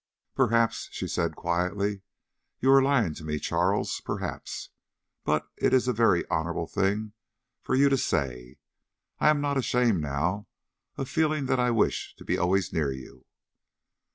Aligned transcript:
"Perhaps," 0.33 0.89
she 0.91 1.07
said 1.07 1.35
quietly, 1.35 2.01
"you 2.59 2.71
are 2.71 2.81
lying 2.81 3.13
to 3.13 3.23
me, 3.23 3.37
Charles. 3.37 4.01
Perhaps. 4.03 4.69
But 5.23 5.47
it 5.57 5.75
is 5.75 5.87
a 5.87 5.93
very 5.93 6.27
honorable 6.27 6.65
thing 6.65 7.13
for 7.61 7.75
you 7.75 7.87
to 7.87 7.97
say. 7.99 8.57
I 9.19 9.29
am 9.29 9.41
not 9.41 9.57
ashamed, 9.59 10.01
now, 10.01 10.47
of 10.97 11.07
feeling 11.07 11.45
that 11.45 11.59
I 11.59 11.69
wish 11.69 12.15
to 12.15 12.25
be 12.25 12.35
always 12.39 12.73
near 12.73 12.91
you." 12.91 13.25